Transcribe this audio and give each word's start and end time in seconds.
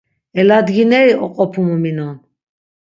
Eladgineri 0.43 1.13
oqopumu 1.27 1.77
minon. 1.85 2.13